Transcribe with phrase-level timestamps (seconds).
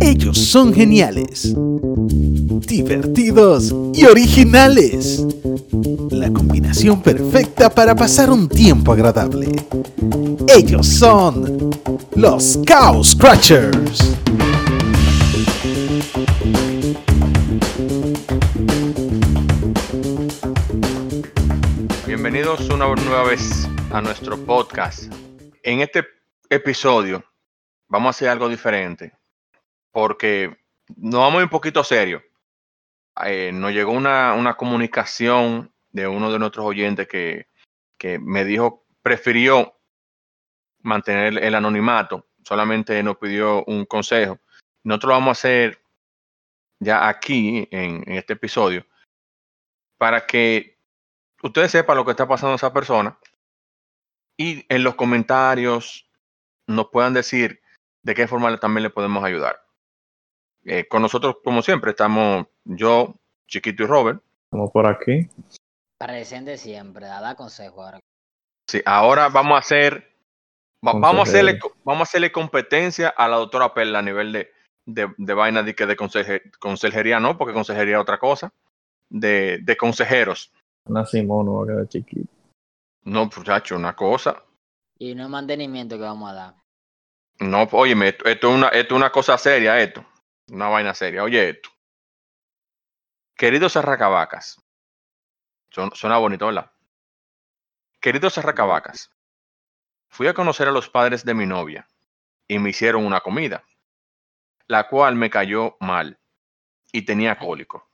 [0.00, 1.54] Ellos son geniales,
[2.66, 5.24] divertidos y originales.
[6.10, 9.46] La combinación perfecta para pasar un tiempo agradable.
[10.48, 11.70] Ellos son
[12.16, 14.16] los Cow Scratchers.
[22.06, 25.12] Bienvenidos una nueva vez a nuestro podcast.
[25.62, 26.04] En este
[26.50, 27.22] episodio
[27.88, 29.12] vamos a hacer algo diferente
[29.90, 30.56] porque
[30.96, 32.22] nos vamos un poquito serio.
[33.24, 37.48] Eh, nos llegó una, una, comunicación de uno de nuestros oyentes que,
[37.96, 39.74] que me dijo, prefirió
[40.80, 44.38] mantener el anonimato, solamente nos pidió un consejo.
[44.84, 45.82] Nosotros lo vamos a hacer
[46.78, 48.86] ya aquí en, en este episodio
[49.96, 50.78] para que
[51.42, 53.18] ustedes sepan lo que está pasando a esa persona
[54.36, 56.06] y en los comentarios
[56.66, 57.62] nos puedan decir
[58.06, 59.60] de qué forma también le podemos ayudar.
[60.64, 63.16] Eh, con nosotros, como siempre, estamos yo,
[63.48, 64.22] Chiquito y Robert.
[64.48, 65.28] Como por aquí.
[65.98, 67.98] Presente siempre, da consejo ahora.
[68.70, 70.12] Sí, ahora vamos a hacer,
[70.80, 74.52] vamos a hacerle, vamos a hacerle competencia a la doctora Perla a nivel de,
[74.86, 78.52] de, de vaina de que de consejería, no, porque consejería es otra cosa,
[79.08, 80.52] de, de consejeros.
[80.84, 82.32] Una Simón chiquito.
[83.02, 84.44] No, muchacho, una cosa.
[84.96, 86.65] Y no es mantenimiento que vamos a dar.
[87.38, 90.04] No, oye, esto, esto, es una, esto es una cosa seria, esto.
[90.48, 91.22] Una vaina seria.
[91.22, 91.70] Oye esto.
[93.36, 94.62] Queridos arracabacas.
[95.92, 96.72] Suena bonito, ¿verdad?
[98.00, 99.10] Queridos arracabacas.
[100.08, 101.86] Fui a conocer a los padres de mi novia
[102.48, 103.64] y me hicieron una comida,
[104.66, 106.18] la cual me cayó mal
[106.92, 107.90] y tenía cólico.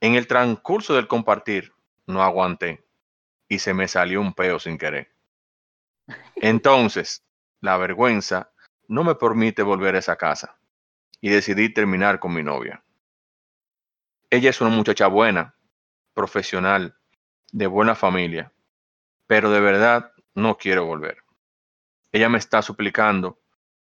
[0.00, 1.72] En el transcurso del compartir,
[2.06, 2.84] no aguanté
[3.48, 5.12] y se me salió un peo sin querer.
[6.36, 7.24] Entonces,
[7.60, 8.50] la vergüenza
[8.86, 10.58] no me permite volver a esa casa
[11.20, 12.82] y decidí terminar con mi novia.
[14.30, 15.54] Ella es una muchacha buena,
[16.14, 16.96] profesional,
[17.52, 18.52] de buena familia,
[19.26, 21.22] pero de verdad no quiero volver.
[22.12, 23.38] Ella me está suplicando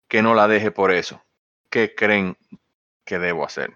[0.07, 1.23] que no la deje por eso.
[1.69, 2.37] ¿Qué creen
[3.05, 3.75] que debo hacer?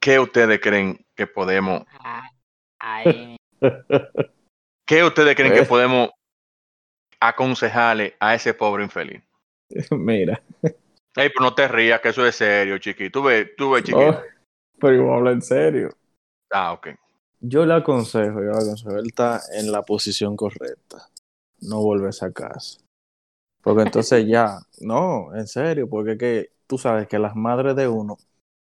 [0.00, 1.84] ¿Qué ustedes creen que podemos...
[2.78, 3.36] Ay,
[4.86, 6.10] ¿Qué ustedes creen que podemos
[7.20, 9.22] aconsejarle a ese pobre infeliz?
[9.90, 10.42] Mira.
[10.62, 13.20] Ey, pero no te rías, que eso es serio, chiquito.
[13.20, 14.10] Tú ves, tú ves, chiquito.
[14.10, 14.22] Oh,
[14.78, 15.90] pero yo hablo en serio.
[16.50, 16.88] Ah, ok.
[17.40, 21.08] Yo le aconsejo, yo le aconsejo, él está en la posición correcta.
[21.60, 22.80] No vuelves a casa.
[23.62, 28.16] Porque entonces ya, no, en serio, porque que tú sabes que las madres de uno,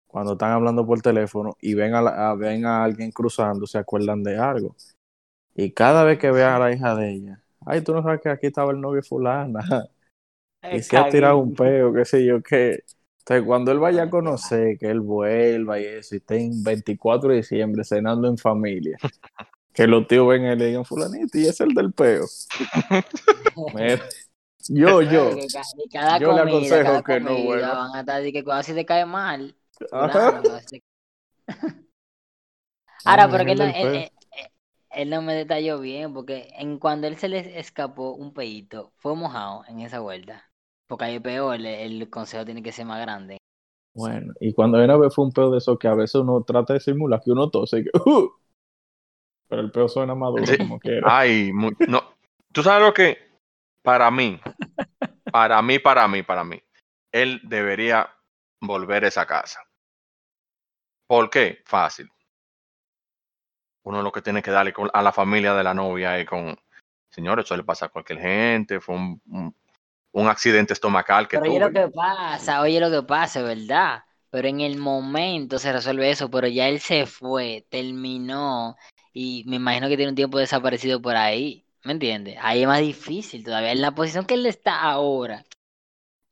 [0.06, 3.78] cuando están hablando por teléfono y ven a, la, a, ven a alguien cruzando, se
[3.78, 4.76] acuerdan de algo.
[5.54, 8.28] Y cada vez que vean a la hija de ella, ay, tú no sabes que
[8.30, 9.60] aquí estaba el novio fulana.
[10.72, 12.84] y se ha tirado un peo, qué sé yo, qué.
[13.20, 17.30] Entonces, cuando él vaya a conocer, que él vuelva y eso, y esté en 24
[17.30, 18.98] de diciembre cenando en familia,
[19.72, 22.26] que los tíos ven y le digan, fulanito, y es el del peo.
[23.74, 24.02] Mira,
[24.68, 25.48] yo, yo, que que
[25.92, 27.74] cada yo le aconsejo cada que no vuelva.
[27.74, 29.54] Van a estar que cuando si te cae mal.
[29.90, 30.32] Ajá.
[30.42, 30.82] fulano, se-
[33.06, 34.10] Ahora, Ah, que no- él- él- él-
[34.96, 39.14] él no me detalló bien, porque en cuando él se le escapó un peito, fue
[39.16, 40.50] mojado en esa vuelta.
[40.86, 43.38] Porque ahí es peor, el, el consejo tiene que ser más grande.
[43.94, 46.42] Bueno, y cuando viene a ver fue un peo de eso que a veces uno
[46.42, 48.28] trata de simular que uno tose y que, "Uh",
[49.48, 50.56] pero el peo suena más duro Sí.
[50.58, 51.18] como quiera.
[51.18, 51.52] Ay,
[51.88, 52.02] no.
[52.52, 53.18] Tú sabes lo que,
[53.82, 54.40] para mí,
[55.32, 56.62] para mí, para mí, para mí,
[57.12, 58.08] él debería
[58.60, 59.60] volver a esa casa.
[61.06, 61.62] ¿Por qué?
[61.64, 62.10] Fácil.
[63.84, 66.58] Uno lo que tiene que darle con- a la familia de la novia es con,
[67.10, 69.54] señores, eso le pasa a cualquier gente, fue un, un,
[70.12, 74.02] un accidente estomacal que Pero oye lo que pasa, oye lo que pasa, ¿verdad?
[74.30, 78.76] Pero en el momento se resuelve eso, pero ya él se fue, terminó,
[79.12, 82.36] y me imagino que tiene un tiempo desaparecido por ahí, ¿me entiendes?
[82.40, 85.44] Ahí es más difícil todavía, en la posición que él está ahora,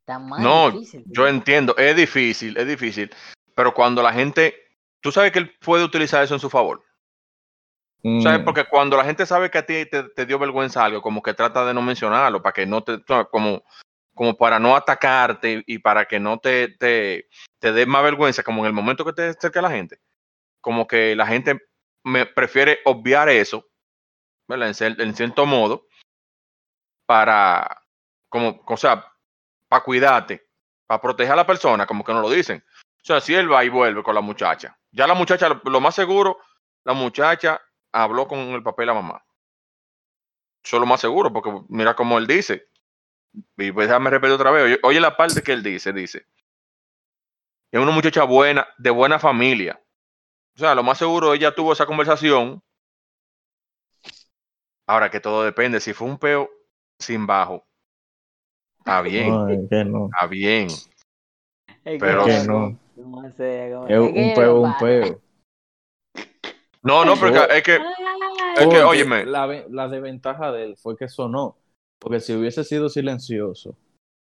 [0.01, 1.05] está más No, difícil.
[1.07, 3.11] yo entiendo, es difícil, es difícil,
[3.55, 4.55] pero cuando la gente,
[5.01, 6.83] tú sabes que él puede utilizar eso en su favor.
[8.23, 8.41] ¿Sabes?
[8.41, 11.23] Mm, Porque cuando la gente sabe que a ti te, te dio vergüenza algo, como
[11.23, 13.01] que trata de no mencionarlo, para que no te,
[13.31, 13.63] como,
[14.15, 17.29] como para no atacarte y para que no te, te,
[17.61, 20.01] te dé más vergüenza, como en el momento que te acerca la gente.
[20.61, 21.61] Como que la gente
[22.05, 23.65] me prefiere obviar eso,
[24.49, 24.69] ¿verdad?
[24.69, 25.87] En, cier- en cierto modo,
[27.07, 27.83] para,
[28.29, 29.05] como, o sea,
[29.69, 30.47] para cuidarte,
[30.87, 32.65] para proteger a la persona, como que no lo dicen.
[33.01, 35.95] O sea, si él va y vuelve con la muchacha, ya la muchacha, lo más
[35.95, 36.39] seguro,
[36.85, 37.61] la muchacha
[37.93, 39.25] habló con el papel a mamá.
[40.65, 42.69] Eso es lo más seguro, porque mira cómo él dice,
[43.57, 44.65] y pues déjame repetir otra vez.
[44.65, 46.27] Oye, oye la parte que él dice, dice.
[47.73, 49.83] Es una muchacha buena, de buena familia.
[50.55, 52.63] O sea, lo más seguro ella tuvo esa conversación.
[54.87, 56.51] Ahora que todo depende, si fue un peo
[56.99, 57.65] sin bajo.
[58.79, 60.07] Está bien, No, es que no.
[60.07, 60.67] está bien.
[61.85, 62.79] Es Pero- Que no.
[62.95, 65.22] ¿cómo se- cómo- Es que un peo, un peo.
[66.83, 67.81] No, no, pero es que, es que,
[68.65, 71.57] Porque óyeme, La, la desventaja de él fue que sonó.
[71.99, 73.77] Porque si hubiese sido silencioso,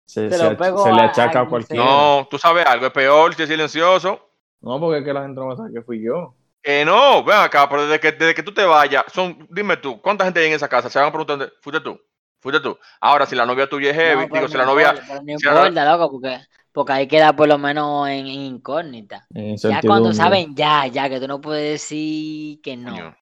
[0.05, 1.85] se, le achaca a cualquiera.
[1.85, 4.29] no, tú sabes algo, es peor si es silencioso.
[4.61, 6.35] No, porque es que la gente no va a saber que fui yo.
[6.61, 10.00] Que no, ven acá, pero desde que, desde que tú te vayas, son, dime tú,
[10.03, 10.91] ¿cuánta gente hay en esa casa?
[10.91, 11.99] Se van preguntando, ¿fuiste tú?
[12.41, 12.76] ¿Fuiste tú?
[13.00, 16.41] Ahora, si la novia tuya es heavy, digo, si la novia, si la loco, porque,
[16.72, 19.26] porque ahí queda por lo menos en, en incógnita.
[19.34, 23.14] En Ya cuando saben, ya, ya, que tú no puedes decir que no.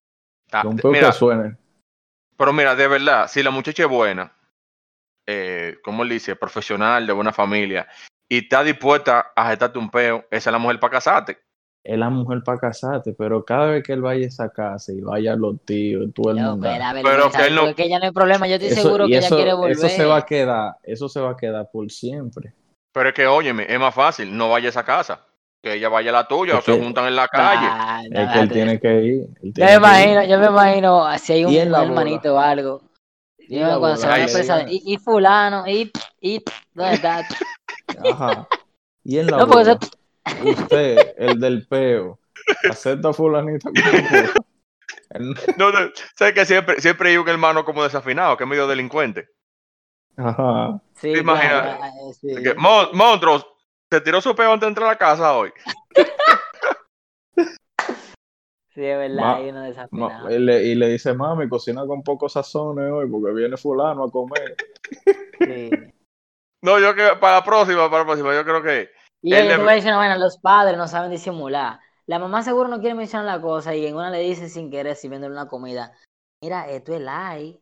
[0.47, 1.57] está- Que un peo mira, que suene.
[2.37, 4.33] pero mira, de verdad, si la muchacha es buena,
[5.27, 7.87] eh, como él dice, profesional, de buena familia,
[8.29, 11.39] y está dispuesta a gestarte un peo, esa es la mujer para casarte.
[11.85, 15.01] Es la mujer para casarte, pero cada vez que él vaya a esa casa y
[15.01, 16.69] vaya a los tíos, todo el mundo.
[16.69, 19.17] Pero vergüenza, que él no- que ya no hay problema, yo estoy Eso- seguro que
[19.17, 19.73] eso, ella quiere volver.
[19.73, 22.53] eso se va a quedar, eso se va a quedar por siempre.
[22.93, 25.27] Pero es que, óyeme, es más fácil, no vaya a esa casa,
[25.63, 27.69] que ella vaya a la tuya o se juntan en la calle.
[28.11, 29.27] Es que él tiene que ir.
[29.43, 30.29] Yo me que imagino, ir.
[30.29, 32.83] yo me imagino si hay un, hermanito o algo.
[33.39, 34.83] Y Yo cuando se van a sí.
[34.85, 35.91] y, y fulano, y,
[36.21, 36.43] y,
[36.75, 37.27] ¿dónde está?
[38.05, 38.47] Ajá.
[39.05, 39.79] Y en la No, porque boda,
[40.45, 42.19] usted, el del peo,
[42.71, 43.11] acepta.
[45.11, 48.67] Él- No, no, sabes que siempre, siempre hay un hermano como desafinado, que es medio
[48.67, 49.29] delincuente.
[50.19, 50.81] Ajá.
[50.95, 51.79] Sí, ¿Te imaginas?
[51.81, 52.29] ah, eh, sí.
[52.43, 53.47] Que, "Mon- monstruos,
[53.91, 55.53] se tiró su peo antes de entrar a la casa hoy.
[58.75, 60.31] Sí, es verdad, Ma- hay uno desafinado.
[60.31, 64.11] y, le, y le dice, mami, cocina con pocos sazones hoy porque viene fulano a
[64.11, 64.57] comer.
[65.45, 65.71] Sí.
[66.63, 68.91] No, yo que para la próxima, para la próxima, yo creo que
[69.23, 71.81] Y Él oye, le- una vaina, los padres no saben disimular.
[72.07, 74.95] La mamá seguro no quiere mencionar la cosa y en una le dice sin querer,
[74.95, 75.93] si viéndole una comida,
[76.41, 77.61] mira, esto es light,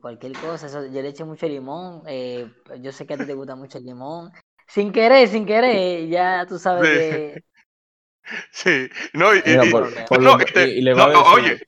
[0.00, 2.46] cualquier cosa, eso, yo le eché mucho limón, eh,
[2.80, 4.32] yo sé que a ti te gusta mucho el limón.
[4.68, 6.98] Sin querer, sin querer, ya tú sabes Sí.
[6.98, 7.42] que...
[8.50, 8.88] sí.
[9.12, 11.12] No, y, y- Mira, y- por, por no, lo que- este, y, y le va
[11.12, 11.60] no, oye,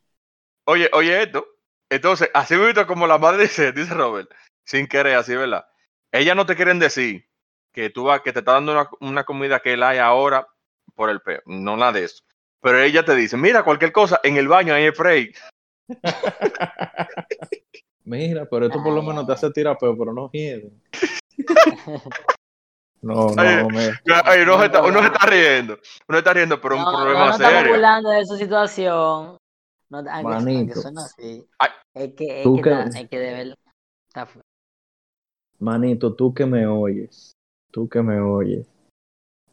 [0.65, 1.47] oye, oye esto.
[1.91, 4.31] Entonces, así mismo como la madre dice, dice Robert,
[4.65, 5.67] sin querer, así, ¿verdad?
[6.13, 7.27] Ellas no te quieren decir
[7.73, 10.49] que tú vas, que te está dando una, una comida que él hay ahora
[10.95, 12.23] por el peo, no la de eso.
[12.61, 15.33] Pero ella te dice, mira, cualquier cosa, en el baño hay spray.
[18.09, 20.73] mira, pero esto por lo menos te hace tirar peo, pero no hiede.
[23.01, 23.69] No, Ay, no.
[24.25, 25.13] Ay, uno, No, se está, uno se no.
[25.15, 25.79] está riendo,
[26.09, 27.71] uno está riendo, pero No, un no, problema no estamos serio.
[27.73, 29.37] burlando de su situación.
[29.91, 30.81] No, aunque, aunque Manito.
[30.81, 31.47] suena así.
[31.61, 31.71] Ay.
[31.95, 33.55] Es que, es Tú que, que- está- es que de verdad
[34.09, 34.41] está fu-
[35.61, 37.33] Manito, tú que me oyes,
[37.71, 38.67] tú que me oyes,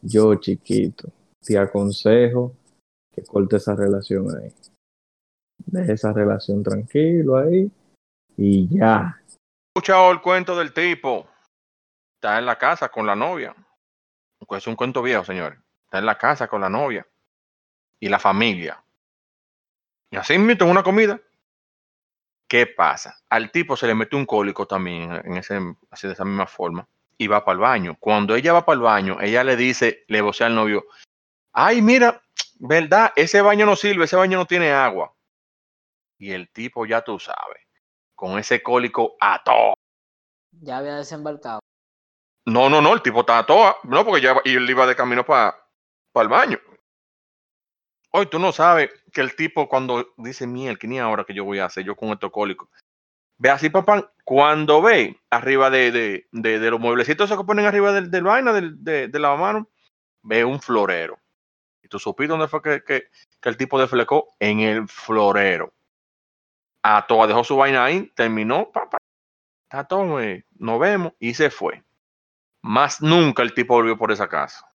[0.02, 1.08] yo chiquito,
[1.40, 2.52] te aconsejo
[3.14, 4.52] que corte esa relación ahí.
[5.66, 7.70] Deje esa relación tranquilo ahí
[8.36, 9.20] y ya.
[9.68, 11.28] escuchado el cuento del tipo?
[12.14, 13.54] Está en la casa con la novia.
[14.46, 15.58] Pues es un cuento viejo, señores.
[15.84, 17.06] Está en la casa con la novia
[18.00, 18.82] y la familia.
[20.10, 21.20] Y así mismo en una comida.
[22.48, 23.18] ¿Qué pasa?
[23.28, 25.58] Al tipo se le mete un cólico también en ese,
[25.90, 26.86] así de esa misma forma
[27.18, 27.96] y va para el baño.
[27.98, 30.86] Cuando ella va para el baño, ella le dice, le vocea al novio,
[31.52, 32.22] ay, mira,
[32.58, 35.12] verdad, ese baño no sirve, ese baño no tiene agua.
[36.18, 37.65] Y el tipo, ya tú sabes,
[38.16, 39.74] con ese cólico a todo.
[40.50, 41.60] Ya había desembarcado.
[42.46, 43.76] No, no, no, el tipo está a toa.
[43.84, 45.56] No, porque ya y él iba de camino para
[46.14, 46.58] el baño.
[48.12, 51.44] Hoy tú no sabes que el tipo cuando dice, miel, que ni ahora que yo
[51.44, 52.68] voy a hacer yo con estos cólicos.
[53.38, 57.66] Ve así, papá, cuando ve arriba de, de, de, de los mueblecitos esos que ponen
[57.66, 59.68] arriba del, del vaina, del, de, de la mano,
[60.22, 61.18] ve un florero.
[61.82, 65.74] Y tú supiste dónde fue que, que, que el tipo deflecó en el florero.
[66.88, 68.98] A toa dejó su vaina ahí, terminó, papá.
[69.64, 71.82] Está todo, eh, nos vemos y se fue.
[72.62, 74.70] Más nunca el tipo volvió por esa casa.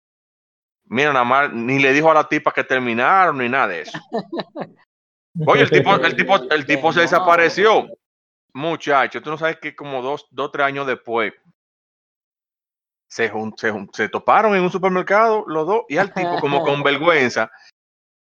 [0.87, 3.99] Mira, nada más, ni le dijo a la tipa que terminaron ni nada de eso.
[5.47, 7.87] Oye, el tipo, el tipo, el tipo se desapareció.
[8.55, 11.35] Muchacho, tú no sabes que como dos, dos, tres años después
[13.11, 16.63] se, jun- se, jun- se toparon en un supermercado los dos y al tipo como
[16.65, 17.51] con vergüenza,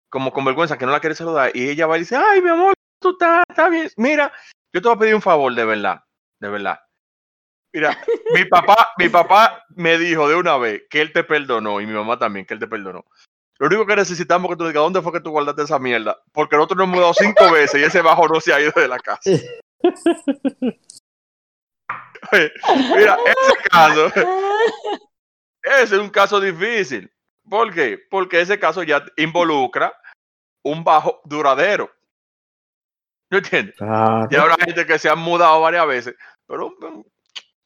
[0.08, 2.48] como con vergüenza que no la quiere saludar y ella va y dice, ay, mi
[2.48, 2.72] amor,
[3.04, 3.90] tú estás, está bien.
[3.96, 4.32] Mira,
[4.72, 6.02] yo te voy a pedir un favor de verdad,
[6.40, 6.80] de verdad.
[7.72, 7.98] Mira,
[8.32, 11.92] mi papá, mi papá me dijo de una vez que él te perdonó y mi
[11.92, 13.04] mamá también que él te perdonó.
[13.58, 16.18] Lo único que necesitamos es que tú digas dónde fue que tú guardaste esa mierda,
[16.32, 18.88] porque nosotros nos hemos mudado cinco veces y ese bajo no se ha ido de
[18.88, 19.30] la casa.
[22.32, 22.52] Oye,
[22.96, 24.06] mira, ese caso,
[25.62, 27.10] ese es un caso difícil.
[27.48, 27.98] ¿Por qué?
[28.10, 29.94] Porque ese caso ya involucra
[30.64, 31.94] un bajo duradero.
[33.34, 33.74] ¿No entiendes?
[33.76, 34.28] Claro.
[34.30, 36.14] Y habrá gente que se han mudado varias veces,
[36.46, 37.06] pero un, un,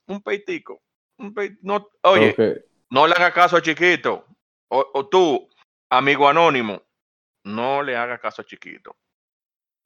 [0.09, 0.81] un peitico.
[1.19, 2.35] Un peit- no, oye,
[2.91, 4.25] no le hagas caso a chiquito.
[4.71, 5.47] O, o tú,
[5.91, 6.81] amigo anónimo,
[7.45, 8.97] no le hagas caso a chiquito.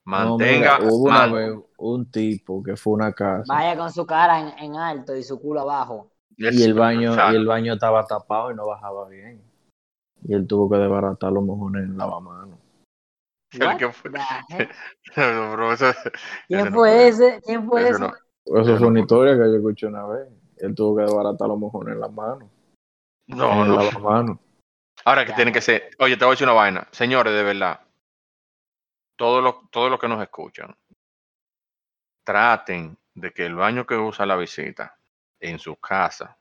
[0.06, 0.78] no, mira, Mantenga.
[0.92, 4.76] una vez un tipo que fue a una casa Vaya con su cara en, en
[4.76, 6.12] alto y su culo abajo.
[6.36, 9.42] y el baño y el baño estaba tapado y no bajaba bien.
[10.24, 12.50] Y él tuvo que desbaratar los mojones en lavamanos.
[12.50, 12.61] El What
[13.78, 14.10] que fue-
[16.48, 17.40] ¿Quién fue ese?
[17.44, 17.98] ¿Quién fue Ese ese?
[18.00, 18.12] no.
[18.60, 20.28] Eso no una historia que yo escuché una vez.
[20.58, 22.50] Él tuvo que desbaratar los mojones en las manos.
[23.28, 23.76] No, en el no.
[23.82, 24.38] lavamanos.
[25.04, 25.90] Ahora que Ya, tiene que ser.
[25.98, 26.86] Oye, te voy a decir una vaina.
[26.90, 27.80] Señores, de verdad.
[29.16, 30.74] Todos los, todos los que nos escuchan,
[32.24, 34.96] traten de que el baño que usa la visita
[35.40, 36.36] en su casa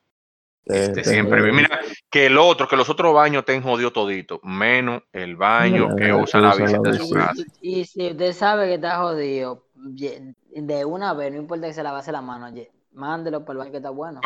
[0.65, 1.55] Te- esté te- siempre bien.
[1.55, 5.95] Mira, que el otro, que los otros baños estén jodidos toditos, menos el baño Mira,
[5.95, 7.43] que usa la visita en su casa.
[7.61, 11.83] Y, y si usted sabe que está jodido, de una vez, no importa que se
[11.83, 12.53] lavase la mano,
[12.93, 14.21] mándelo para el baño que está bueno.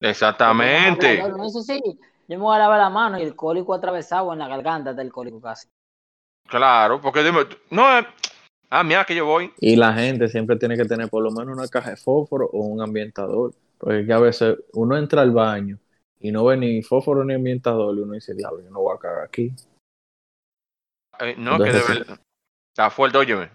[0.00, 1.18] Exactamente.
[1.20, 4.32] Porque no, Eso sí, yo me voy a lavar la mano y el cólico atravesado
[4.32, 5.68] en la garganta está el cólico casi.
[6.46, 8.06] Claro, porque dime, no, eh,
[8.70, 9.52] ah, mira que yo voy.
[9.58, 12.58] Y la gente siempre tiene que tener por lo menos una caja de fósforo o
[12.60, 13.52] un ambientador.
[13.80, 15.78] Porque que a veces uno entra al baño
[16.20, 19.00] y no ve ni fósforo ni ambientador y uno dice, diablo, yo no voy a
[19.00, 19.54] cagar aquí.
[21.18, 22.20] Eh, no, que de verdad.
[22.68, 23.50] Está fuerte, óyeme.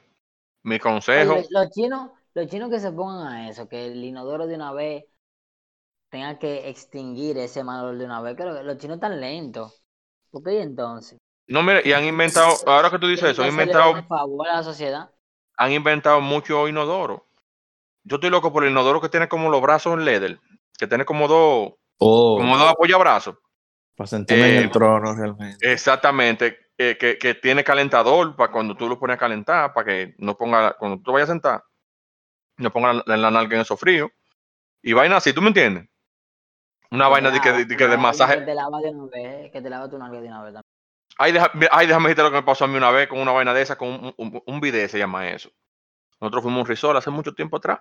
[0.64, 1.36] Mi consejo.
[1.36, 4.74] Oye, los chinos, los chinos que se pongan a eso, que el inodoro de una
[4.74, 5.06] vez
[6.10, 9.84] tenga que extinguir ese manual de una vez, que los chinos están lentos.
[10.32, 11.20] ¿Por qué entonces?
[11.48, 14.48] No, mira, y han inventado, ahora que tú dices eso, han inventado, hacerle un favor
[14.48, 15.12] a la sociedad.
[15.58, 17.28] han inventado mucho inodoro.
[18.06, 20.40] Yo estoy loco por el inodoro que tiene como los brazos en leather,
[20.78, 23.36] que tiene como dos, O como dos apoyabrazos.
[23.98, 25.72] para sentirme en Eh, el trono realmente.
[25.72, 30.16] Exactamente, eh, que, que tiene calentador para cuando tú lo pones a calentar, para que
[30.20, 31.64] no ponga, cuando tú vayas a sentar,
[32.58, 34.12] no ponga la, la nalga en eso frío.
[34.84, 35.88] Y vaina así, ¿tú me entiendes?
[36.92, 38.40] Una vaina de que, de, de que de masaje.
[38.40, 40.62] Que te lava de una vez, que te lava tu nalga de una vez también.
[41.18, 43.32] Ay, deja- ay, déjame decirte lo que me pasó a mí una vez con una
[43.32, 45.50] vaina de esa, con un, un, un video se llama eso.
[46.20, 47.80] Nosotros fuimos a un resort hace mucho tiempo atrás.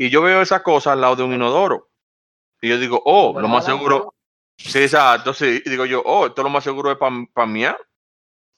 [0.00, 1.90] Y yo veo esa cosa al lado de un inodoro.
[2.62, 4.14] Y yo digo, oh, Pero lo más seguro.
[4.56, 5.60] Sí, exacto, sí.
[5.64, 7.76] Y digo yo, oh, esto lo más seguro es para pa miar.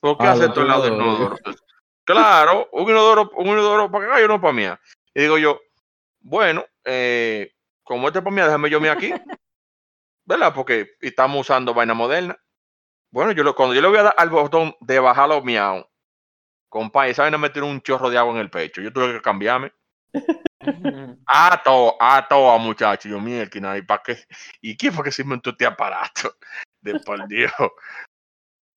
[0.00, 1.36] ¿Por qué Ah, hace esto al lado del inodoro.
[2.02, 4.80] Claro, un inodoro, un inodoro para cagar y uno para miar.
[5.14, 5.60] Y digo yo,
[6.18, 7.52] bueno, eh,
[7.84, 9.12] como este es para miar, déjame yo miar aquí.
[10.24, 10.52] ¿Verdad?
[10.52, 12.36] Porque estamos usando vaina moderna.
[13.12, 15.88] Bueno, yo lo, cuando yo le voy a dar al botón de bajar los miau,
[16.68, 18.82] compa, esa vaina me tiró un chorro de agua en el pecho.
[18.82, 19.72] Yo tuve que cambiarme.
[21.26, 23.08] A todo, a todo, muchacho.
[23.08, 24.18] Yo, mierda, ¿y para qué?
[24.60, 26.34] ¿Y quién fue que se inventó este aparato?
[26.82, 27.52] De por Dios.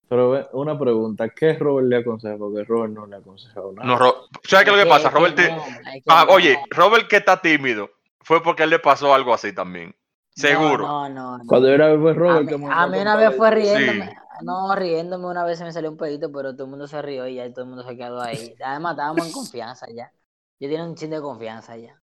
[0.10, 2.38] Pero ve, una pregunta, ¿qué Robert le aconseja?
[2.38, 3.88] Porque Robert no le ha aconsejado nada.
[3.88, 5.10] No, Ro- ¿Sabes qué es lo que pasa?
[5.10, 5.52] Robert, te-
[6.08, 7.90] Ah, oye, Robert que está tímido,
[8.22, 9.96] fue porque a él le pasó algo así también.
[10.36, 10.86] Seguro.
[10.86, 11.44] No, no, no.
[11.48, 14.06] Cuando yo era bebé A Robert, mí, que me a mí una vez fue riéndome.
[14.08, 14.16] Sí.
[14.42, 17.28] No, riéndome una vez se me salió un pedito, pero todo el mundo se rió
[17.28, 18.56] y ya todo el mundo se quedó ahí.
[18.64, 20.12] Además, estábamos en confianza ya.
[20.64, 22.02] Yo tenía un chin de confianza ya.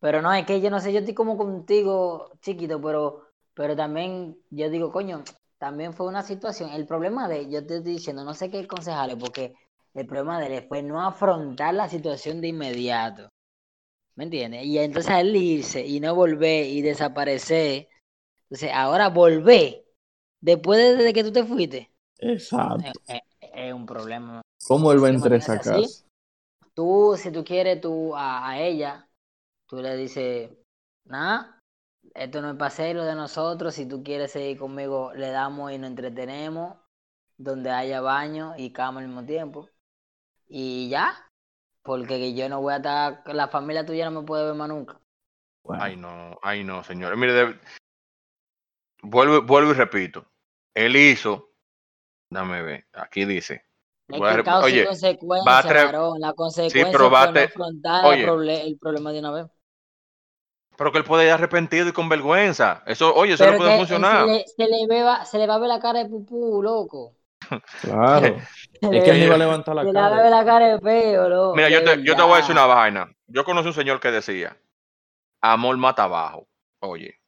[0.00, 4.36] Pero no, es que yo no sé, yo estoy como contigo, chiquito, pero, pero también
[4.50, 5.22] yo digo, coño,
[5.58, 6.70] también fue una situación.
[6.70, 9.54] El problema de, yo te estoy diciendo, no sé qué aconsejarle, porque
[9.94, 13.28] el problema de él fue no afrontar la situación de inmediato.
[14.16, 14.64] ¿Me entiendes?
[14.66, 17.88] Y entonces al irse y no volver y desaparecer.
[18.44, 19.84] Entonces, ahora volver
[20.40, 21.90] después de, de que tú te fuiste.
[22.20, 23.00] Exacto.
[23.06, 24.42] Es, es- es un problema.
[24.66, 25.88] ¿Cómo él va a Sí, entrar esa casa?
[26.74, 29.08] Tú, si tú quieres tú a, a ella,
[29.66, 30.50] tú le dices,
[31.04, 31.60] nada,
[32.14, 33.74] esto no es paseo de nosotros.
[33.74, 36.76] Si tú quieres seguir conmigo, le damos y nos entretenemos,
[37.36, 39.68] donde haya baño y cama al mismo tiempo.
[40.48, 41.14] Y ya,
[41.82, 45.00] porque yo no voy a estar, la familia tuya no me puede ver más nunca.
[45.62, 47.18] Bueno, Ay, no, ay, no, señores.
[47.18, 47.60] Mire, de-
[49.02, 50.26] vuelvo, vuelvo y repito.
[50.74, 51.50] Él hizo,
[52.30, 53.64] dame ver, aquí dice.
[54.12, 56.20] Es que causa oye, consecuencia, va a varón.
[56.20, 58.22] La consecuencia pero va a te- afrontar oye.
[58.22, 59.46] el, proble- el problema de una vez.
[60.76, 62.82] Pero que él puede ir arrepentido y con vergüenza.
[62.86, 64.26] Eso, oye, eso Pero no puede que funcionar.
[64.26, 66.62] Se le, se, le ve, va- se le va a ver la cara de pupú,
[66.62, 67.16] loco.
[67.82, 68.36] claro.
[68.80, 70.30] Se es le que ni va a levantar la se le va a ver cara.
[70.30, 71.56] la cara de feo, loco.
[71.56, 73.10] Mira, yo te, yo te voy a decir una vaina.
[73.26, 74.56] Yo conocí un señor que decía,
[75.42, 76.48] amor mata abajo.
[76.80, 77.20] Oye,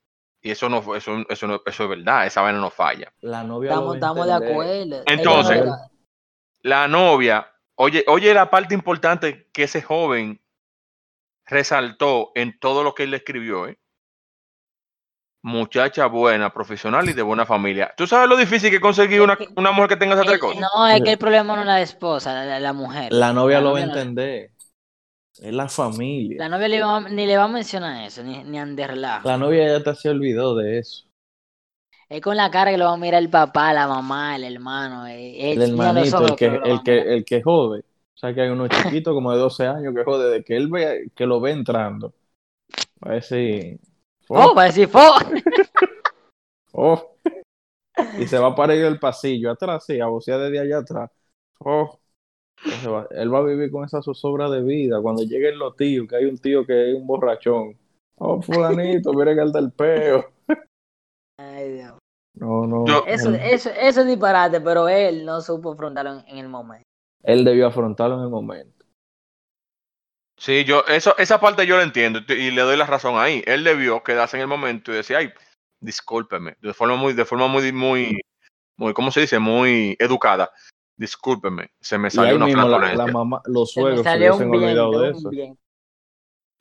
[0.43, 3.13] y eso no fue- eso, eso, no, eso es verdad, esa vaina no falla.
[3.23, 5.03] La novia Estamos, estamos de acuerdo.
[5.07, 5.65] Entonces,
[6.63, 10.41] la- novia, oye, oye la parte importante que ese joven
[11.47, 13.79] resaltó en todo lo que él le escribió, ¿eh?
[15.45, 17.93] Muchacha buena, profesional y de buena familia.
[17.97, 20.61] ¿Tú sabes lo difícil que es conseguir una, una mujer que tenga esas tres cosas?
[20.61, 23.13] no, es que el problema no es la esposa, la, mujer.
[23.13, 24.53] La novia lo va a no- entender.
[25.41, 26.37] Es la familia.
[26.39, 29.27] La novia le va- ni le va a mencionar eso, ni, ni ande relajo.
[29.27, 31.07] La novia ya te se olvidó de eso.
[32.13, 35.07] Es con la cara que lo va a mirar el papá, la mamá, el hermano.
[35.07, 37.81] eh, El hermanito, ojos el que, el que, el que jode.
[37.81, 40.69] O sea que hay unos chiquitos como de 12 años que jode de que él
[40.69, 42.13] ve, que lo ve entrando.
[43.03, 43.81] Va a decir,
[44.29, 44.99] Oh, va a decir, "Fo".
[46.75, 47.17] oh.
[48.19, 51.11] Y se va a parar el pasillo atrás, sí, a vocear desde allá atrás.
[51.61, 51.99] Oh.
[52.87, 55.01] Va- él va a vivir con esa zozobra de vida.
[55.01, 57.75] Cuando lleguen los tíos, que hay un tío que es un borrachón.
[58.17, 60.27] Oh, fulanito, miren el del peo.
[61.41, 62.02] Ay, Dios.
[62.43, 62.87] No, no.
[62.87, 66.49] Yo- Eso, él, eso, eso es disparate, pero él no supo afrontarlo en, en el
[66.49, 66.83] momento.
[67.23, 68.85] él debió afrontarlo en el momento.
[70.37, 73.45] Sí, yo, eso, esa parte yo la entiendo y le doy la razón ahí.
[73.47, 75.33] Él debió quedarse en el momento y decir, ay,
[75.81, 78.21] discúlpeme, de forma muy, de forma muy, muy,
[78.77, 79.39] muy, ¿cómo se dice?
[79.39, 80.51] Muy educada.
[80.97, 83.07] Discúlpeme, se me salió una mismo la, flatulencia.
[83.07, 85.31] la mamá, los Se suegros se salió hubiesen un bien, olvidado de eso.
[85.31, 85.59] bien.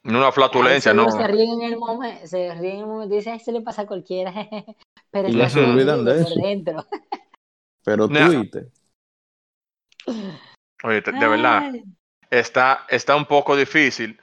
[0.04, 1.12] Una Ahí flatulencia, no.
[1.12, 3.62] se ríen en el momento, se ríen en el momento y dicen, "Ay, se le
[3.62, 4.34] pasa a cualquiera.
[5.12, 6.36] Pero Y ya está se olvidan de eso.
[6.42, 6.86] dentro.
[7.84, 8.28] Pero Nah.
[8.32, 8.68] Twitter,
[10.84, 11.72] Oye, de verdad,
[12.30, 14.20] está, está un poco difícil.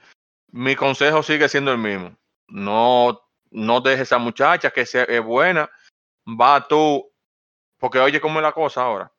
[0.51, 2.15] Mi consejo sigue siendo el mismo.
[2.47, 3.21] No,
[3.51, 5.69] no dejes a esa muchacha que sea, es buena.
[6.27, 7.09] Va tú,
[7.77, 9.11] porque oye cómo es la cosa ahora.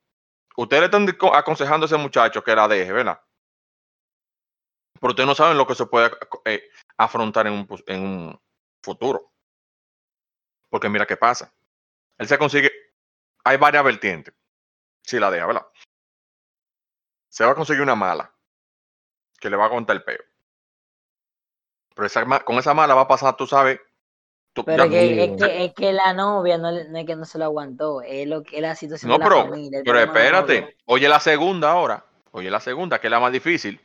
[0.57, 3.19] Ustedes le están aconsejando a ese muchacho que la deje, ¿verdad?
[5.01, 6.11] Pero ustedes no saben lo que se puede
[6.45, 6.63] eh,
[6.99, 8.41] afrontar en un, en un
[8.83, 9.33] futuro.
[10.69, 11.53] Porque mira qué pasa.
[12.19, 12.71] Él se consigue.
[13.45, 14.35] Hay varias vertientes.
[15.03, 15.67] Si la deja, ¿verdad?
[17.29, 18.31] Se va a conseguir una mala
[19.41, 20.21] que le va a contar el peo.
[21.95, 23.81] Pero esa, con esa mala va a pasar, tú sabes.
[24.53, 27.25] tú- Pero es que, es, que, es que la novia no, no es que no
[27.25, 29.81] se lo aguantó, es lo que es la situación no, de la pero, familia.
[29.85, 30.77] pero espérate.
[30.85, 32.05] Oye, la segunda ahora.
[32.33, 33.81] Oye, la segunda, que es la más difícil.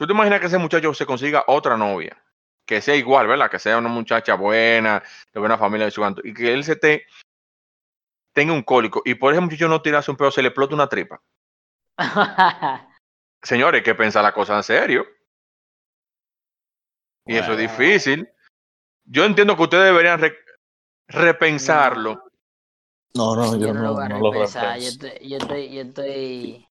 [0.00, 2.16] ¿Tú te imaginas que ese muchacho se consiga otra novia?
[2.64, 3.50] Que sea igual, ¿verdad?
[3.50, 6.22] Que sea una muchacha buena, de buena familia de su canto.
[6.24, 7.04] Y que él se te
[8.32, 9.02] tenga un cólico.
[9.04, 11.20] Y por ese muchacho no tirarse un pedo, se le explota una tripa.
[13.42, 15.06] Señores, hay que pensar la cosa en serio.
[17.26, 18.26] Y eso es difícil.
[19.04, 20.38] Yo entiendo que ustedes deberían re-
[21.08, 22.24] repensarlo.
[23.12, 25.06] no, no, yo yo no, no, lo voy a no lo repensar, yo repenso.
[25.06, 26.69] estoy, yo estoy, yo estoy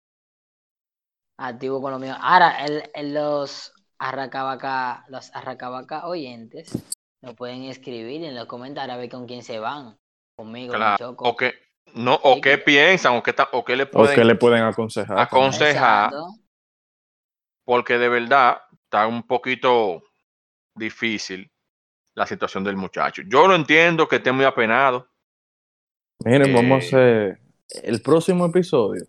[1.39, 2.15] activo con lo mío.
[2.19, 6.71] Ahora, el, el- los arracabaca, los arracabaca oyentes
[7.21, 9.97] nos pueden escribir en los comentarios a ver con quién se van.
[10.37, 11.27] Conmigo, con Claro, Choco.
[11.29, 11.53] o que,
[11.95, 14.23] no, o Sí, qué que- piensan, o qué, ta- o qué le O pueden que
[14.23, 15.19] le pueden aconsejar.
[15.19, 16.11] aconsejar,
[17.65, 20.01] porque de verdad está un poquito
[20.75, 21.51] difícil
[22.15, 23.21] la situación del muchacho.
[23.27, 25.07] Yo lo entiendo que esté muy apenado.
[26.25, 27.39] Miren, vamos a Eh, hacer
[27.83, 29.03] el próximo episodio.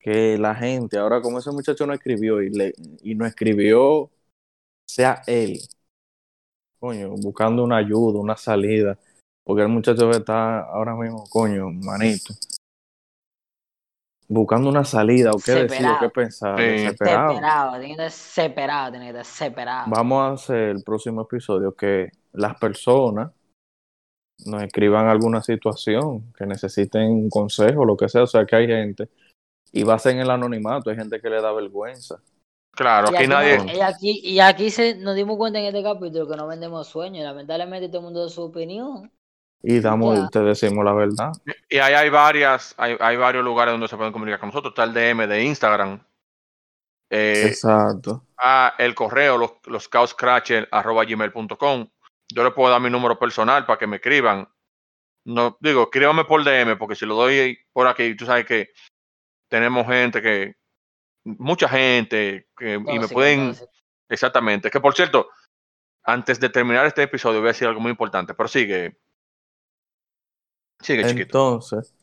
[0.00, 4.10] Que la gente, ahora como ese muchacho no escribió y, le, y no escribió,
[4.88, 5.58] sea él,
[6.78, 8.98] coño, buscando una ayuda, una salida.
[9.44, 12.34] Porque el muchacho está ahora mismo, coño, manito,
[14.28, 16.12] buscando una salida o qué decir o qué Separado.
[16.12, 16.64] pensar, Sí.
[16.64, 17.34] desesperado.
[17.34, 19.90] Separado, tiene que estar separado, tiene que estar separado.
[19.90, 23.32] Vamos a hacer el próximo episodio que las personas
[24.46, 28.22] nos escriban alguna situación que necesiten un consejo, lo que sea.
[28.22, 29.08] O sea, que hay gente,
[29.72, 32.20] y va a ser en el anonimato, hay gente que le da vergüenza.
[32.72, 33.76] Claro, Y aquí aquí, nadie.
[33.76, 37.24] y aquí, y aquí se, nos dimos cuenta en este capítulo que no vendemos sueños.
[37.24, 39.10] Lamentablemente todo el mundo da su opinión.
[39.62, 40.28] Y damos, Ya.
[40.28, 41.32] te decimos la verdad.
[41.68, 44.70] Y ahí hay varias, hay, hay varios lugares donde se pueden comunicar con nosotros.
[44.72, 46.00] Está el DM de Instagram.
[47.10, 48.24] Eh, Exacto.
[48.38, 49.90] a el correo, los, los
[50.70, 51.88] arroba gmail.com.
[52.32, 54.48] Yo le puedo dar mi número personal para que me escriban.
[55.26, 58.70] No, digo, escríbame por DM, porque si lo doy por aquí, tú sabes que
[59.50, 60.54] tenemos gente que,
[61.24, 63.54] mucha gente, que, y me pueden,
[64.08, 64.70] exactamente.
[64.70, 65.28] Que por cierto,
[66.04, 68.96] antes de terminar este episodio voy a decir algo muy importante, pero sigue.
[70.80, 71.22] Sigue, chiquito.
[71.24, 71.94] Entonces,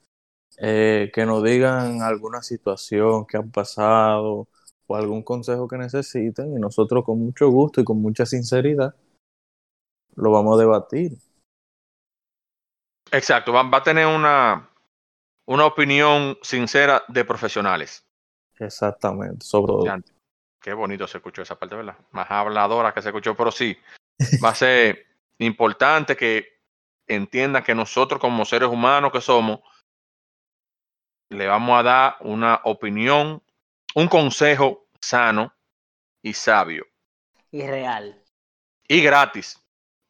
[0.59, 4.47] eh, que nos digan alguna situación que han pasado
[4.85, 8.95] o algún consejo que necesiten y nosotros con mucho gusto y con mucha sinceridad
[10.15, 11.17] lo vamos a debatir.
[13.11, 14.69] Exacto, va, va a tener una,
[15.47, 18.05] una opinión sincera de profesionales.
[18.59, 20.03] Exactamente, sobre todo.
[20.61, 21.97] Qué bonito se escuchó esa parte, ¿verdad?
[22.11, 23.77] Más habladora que se escuchó, pero sí,
[24.43, 25.05] va a ser
[25.39, 26.59] importante que
[27.07, 29.61] entiendan que nosotros como seres humanos que somos,
[31.29, 33.41] le vamos a dar una opinión,
[33.95, 35.53] un consejo sano
[36.21, 36.85] y sabio.
[37.51, 38.21] Y real.
[38.87, 39.61] Y gratis.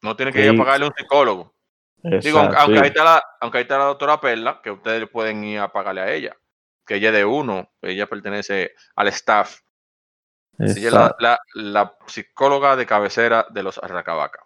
[0.02, 1.54] No tienen que ir a pagarle a un psicólogo.
[2.02, 5.42] Digo, aunque, Exacto, ahí está la, aunque ahí está la doctora Perla, que ustedes pueden
[5.44, 6.36] ir a pagarle a ella.
[6.86, 9.60] Que ella es de uno, ella pertenece al staff.
[10.58, 11.16] Ella es la, Exacto.
[11.24, 14.44] la- la psicóloga de cabecera de los Arracabaca.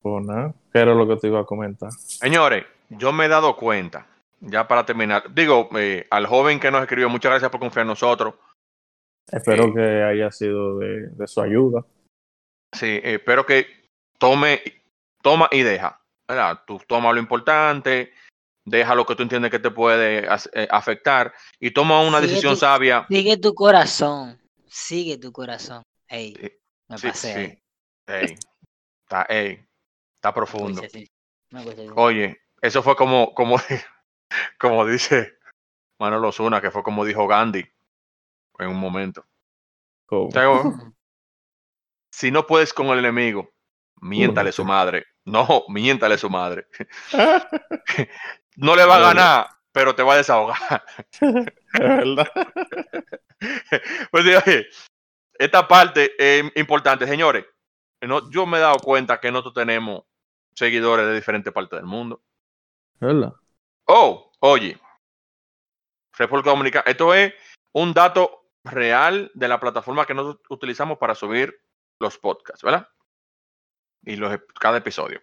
[0.00, 1.90] Pues nada, ¿Qué era lo que te iba a comentar?
[1.92, 4.06] Señores, yo me he dado cuenta,
[4.40, 7.88] ya para terminar, digo, eh, al joven que nos escribió, muchas gracias por confiar en
[7.88, 8.34] nosotros.
[9.30, 9.72] Espero Eh.
[9.74, 11.84] que haya sido de, de su ayuda.
[12.72, 13.66] Sí, eh, espero que
[14.18, 14.62] tome,
[15.22, 16.00] toma y deja.
[16.26, 16.62] ¿verdad?
[16.66, 18.12] Tú toma lo importante,
[18.66, 22.54] deja lo que tú entiendes que te puede eh, afectar y toma una Sigue decisión
[22.54, 23.06] tu- sabia.
[23.08, 24.38] Sigue tu corazón.
[24.66, 25.82] Sigue tu corazón.
[26.06, 26.50] Ey, Sí,
[26.88, 27.32] me Sí, pasé.
[27.32, 27.62] sí.
[28.12, 28.38] Ey,
[29.04, 29.66] está, ey,
[30.16, 30.82] está Me profundo.
[30.90, 31.08] sí.
[31.50, 31.64] Me.
[31.94, 33.56] Oye, eso fue como, como,
[34.60, 35.38] como dice
[35.98, 37.66] Manolo Zuna, que fue como dijo Gandhi
[38.58, 39.24] en un momento.
[40.06, 40.28] ¿Cómo?
[40.28, 40.46] O sea,
[42.12, 43.50] si no puedes con el enemigo,
[44.02, 45.06] miéntale su madre.
[45.24, 46.68] No, miéntale su madre.
[48.56, 50.84] No le va a ganar, pero te va a desahogar.
[51.74, 52.28] Es verdad.
[54.10, 54.66] Pues oye,
[55.34, 57.46] esta parte es importante, señores.
[58.00, 60.02] No, yo me he dado cuenta que nosotros tenemos
[60.54, 62.20] seguidores de diferentes partes del mundo.
[62.98, 63.32] Verdad.
[63.84, 64.76] Oh, oye,
[66.18, 66.84] República Dominicana.
[66.86, 67.32] Esto es
[67.72, 71.62] un dato real de la plataforma que nosotros utilizamos para subir
[72.00, 72.88] los podcasts, ¿verdad?
[74.04, 75.22] Y los, cada episodio.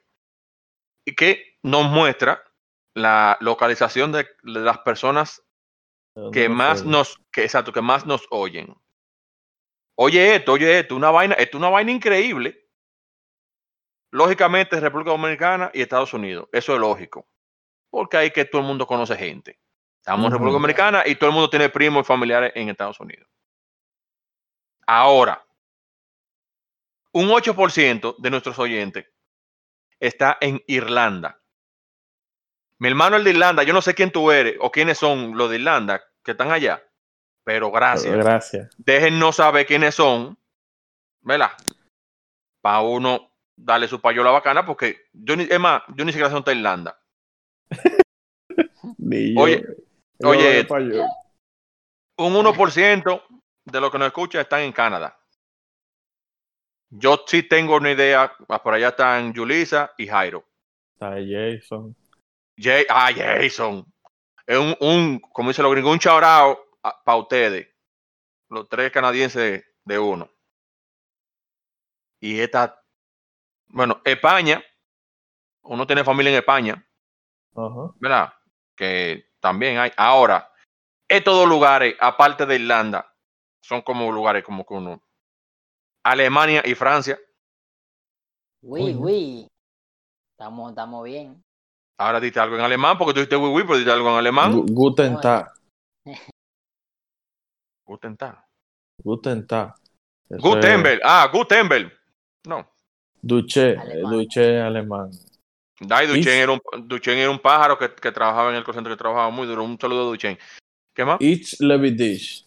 [1.05, 2.43] Y que nos muestra
[2.93, 5.45] la localización de, de las personas
[6.15, 8.73] ¿De dónde que más nos, que exacto, que más nos oyen.
[9.97, 12.69] Oye esto, oye esto, una vaina, esto es una vaina increíble.
[14.11, 16.47] Lógicamente, República Dominicana y Estados Unidos.
[16.53, 17.27] Eso es lógico.
[17.89, 19.59] Porque ahí que todo el mundo conoce gente.
[19.99, 20.31] Estamos en.
[20.31, 23.27] República Dominicana y todo el mundo tiene primos y familiares en Estados Unidos.
[24.87, 25.44] Ahora,
[27.15, 29.05] un 8% de nuestros oyentes
[30.01, 31.41] está en Irlanda.
[32.77, 35.49] Mi hermano el de Irlanda, yo no sé quién tú eres o quiénes son los
[35.49, 36.83] de Irlanda que están allá,
[37.45, 38.13] pero gracias.
[38.13, 38.69] Gracias.
[38.77, 40.37] Déjennos saber quiénes son,
[41.21, 41.51] ¿verdad?
[42.61, 46.51] Para uno darle su payola bacana, porque yo ni, es más, yo ni siquiera dónde
[46.51, 46.99] está Irlanda.
[48.97, 49.41] Yo.
[49.41, 49.63] Oye,
[50.19, 51.05] Yo oye, de.
[52.17, 53.23] Un 1%
[53.65, 55.17] de los que nos escuchan están en Canadá.
[56.97, 60.45] Yo sí tengo una idea, ah, por allá están Julisa y Jairo.
[60.93, 61.95] Está Jason.
[62.57, 63.85] Jay, ah, Jason.
[64.47, 66.57] Es un, un, como dice los gringos, un chaurao
[67.03, 67.67] para ustedes.
[68.49, 70.29] Los tres canadienses de uno.
[72.21, 72.81] Y esta,
[73.67, 74.63] bueno, España,
[75.63, 76.87] uno tiene familia en España,
[77.55, 77.91] Ajá.
[77.99, 78.33] ¿verdad?
[78.75, 79.91] Que también hay.
[79.97, 80.49] Ahora,
[81.07, 83.13] estos dos lugares, aparte de Irlanda,
[83.61, 85.01] son como lugares como que uno.
[86.05, 87.19] Alemania y Francia.
[88.61, 89.47] Uy, uy.
[90.37, 91.41] Estamos, estamos bien.
[91.97, 94.53] Ahora diste algo en alemán, porque tú dijiste oui, oui, pero diste algo en alemán.
[94.53, 95.19] Gu- Guten.
[95.19, 95.51] Tag.
[97.87, 98.43] Guten Tag.
[99.03, 99.75] Guten Tag.
[100.29, 100.99] Gutenberg.
[101.03, 101.91] Ah, Gutenberg.
[102.47, 102.67] No.
[103.21, 103.73] Duché.
[103.73, 104.11] eh, Alemán.
[104.11, 105.11] Duché alemán.
[105.79, 108.91] Dai Duchen Is- era, un, Duchen era un pájaro que, que trabajaba en el center,
[108.93, 109.63] que trabajaba muy duro.
[109.63, 110.37] Un saludo a Duchen.
[110.95, 111.17] ¿Qué más?
[111.19, 112.45] Ich liebe dich.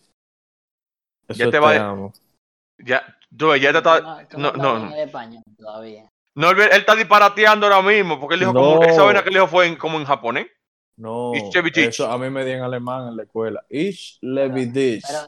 [1.29, 2.12] Eso Ya te te, va amo.
[2.79, 4.01] Ya, tú, ya te está.
[4.01, 4.95] no, no, no, no, estás no.
[4.97, 6.11] en español todavía.
[6.35, 8.83] No, él, él está disparateando ahora mismo, porque él dijo como, No.
[8.83, 10.47] esa vaina que él dijo fue en- como en japonés.
[10.97, 11.88] No, Ich liebe dich.
[11.88, 13.62] eso a mí me di en alemán en la escuela.
[13.69, 15.05] Ich liebe dich.
[15.07, 15.27] Pero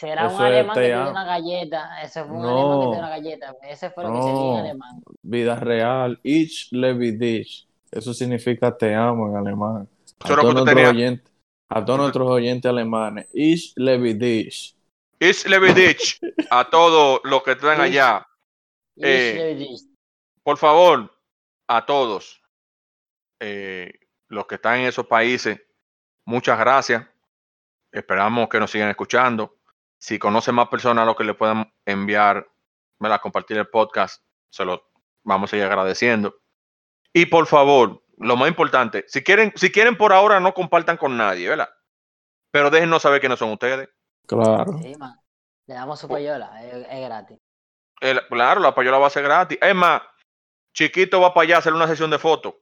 [0.00, 2.02] será Eso un alemán que te dio una galleta.
[2.02, 2.48] Ese fue un No.
[2.48, 3.56] alemán que te dio una galleta.
[3.68, 5.02] Ese fue lo que te di en alemán.
[5.22, 6.20] Vida real.
[6.24, 7.66] Ich liebe dich.
[7.90, 9.88] Eso significa te amo en alemán.
[10.24, 11.32] A todos, nuestros oyentes,
[11.68, 13.28] a todos nuestros oyentes alemanes.
[13.32, 14.74] Ich liebe dich.
[15.22, 16.18] Is Levidich,
[16.50, 18.26] a todos los que están allá,
[18.96, 19.68] Eh,
[20.42, 21.16] por favor,
[21.68, 22.42] a todos
[23.38, 25.62] eh, los que están en esos países,
[26.24, 27.06] muchas gracias.
[27.92, 29.60] Esperamos que nos sigan escuchando.
[29.96, 32.44] Si conocen más personas a los que le puedan enviar,
[32.98, 33.20] ¿verdad?
[33.20, 34.90] compartir el podcast, se lo
[35.22, 36.36] vamos a seguir agradeciendo.
[37.12, 41.16] Y por favor, lo más importante, si quieren, si quieren por ahora no compartan con
[41.16, 41.70] nadie, ¿verdad?
[42.50, 43.88] Pero déjennos saber quiénes son ustedes.
[44.26, 44.78] Claro.
[44.82, 45.18] Sí, man.
[45.66, 46.64] Le damos su payola.
[46.64, 47.38] Es, es gratis.
[48.00, 49.58] El- claro, la payola va a ser gratis.
[49.60, 50.02] Es más,
[50.74, 52.54] Chiquito va para allá a hacer una sesión de fotos.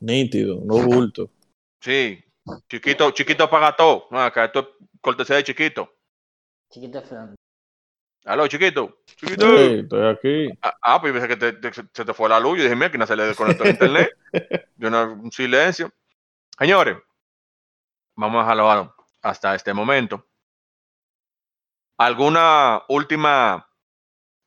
[0.00, 1.30] Nítido, no bulto.
[1.80, 2.24] Sí,
[2.68, 4.06] Chiquito, Chiquito paga todo.
[4.10, 4.66] No, acá esto es
[5.00, 5.92] cortesía de Chiquito.
[6.70, 7.34] Chiquito Film.
[8.24, 8.98] Aló, Chiquito.
[9.04, 9.46] Chiquito.
[9.56, 10.58] Sí, estoy aquí.
[10.62, 12.56] Ah, Ah, pues pensé que te- te- se te fue la luz.
[12.58, 14.10] Yo dije, mira, que no se le desconectó el internet.
[14.76, 15.92] De una- un silencio.
[16.58, 16.96] Señores,
[18.16, 20.24] vamos a dejarlo hasta este momento.
[22.02, 23.68] ¿Alguna última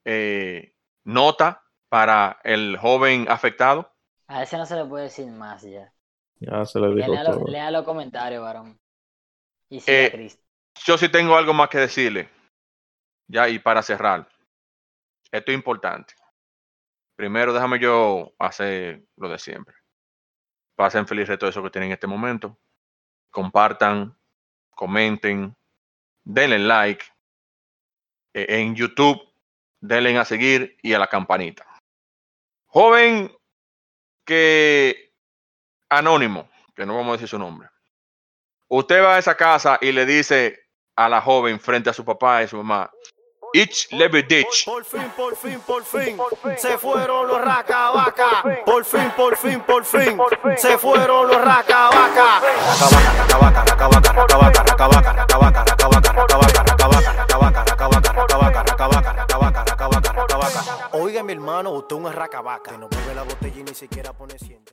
[0.03, 3.93] eh, nota para el joven afectado?
[4.27, 5.93] A ese no se le puede decir más ya.
[6.41, 7.47] Ya se le dijo Lea, los- todo.
[7.47, 8.77] lea los comentarios, varón.
[9.69, 10.43] Y sigue Eh, a Cristo.
[10.85, 12.29] Yo sí tengo algo más que decirle.
[13.27, 14.27] Ya, y para cerrar.
[15.31, 16.13] Esto es importante.
[17.15, 19.75] Primero, déjame yo hacer lo de siempre.
[20.75, 22.59] Pasen feliz reto de eso que tienen en este momento.
[23.31, 24.13] Compartan,
[24.71, 25.55] comenten,
[26.25, 27.05] denle like.
[28.35, 29.21] Eh, En YouTube,
[29.79, 31.65] denle a seguir y a la campanita.
[32.65, 33.31] Joven
[34.25, 35.13] que
[35.89, 37.69] anónimo, que no vamos a decir su nombre.
[38.67, 40.59] Usted va a esa casa y le dice
[40.97, 42.91] a la joven frente a su papá y su mamá,
[43.55, 44.65] Each level ditch.
[44.65, 46.17] Por fin, por fin, por fin,
[46.57, 48.43] se fueron los racabaca.
[48.65, 50.19] Por fin, por fin, por fin,
[50.57, 52.41] se fueron los racabaca.
[52.41, 60.11] Racabaca, racabaca, racabaca, racabaca, racabaca, racabaca, racabaca, racabaca, racabaca, racabaca, racabaca, racabaca, racabaca, racabaca, racabaca,
[60.11, 60.89] racabaca.
[60.91, 62.71] Oiga, mi hermano, usted es un racabaca.
[62.71, 64.63] Que no bebe la botella y ni siquiera pone siente.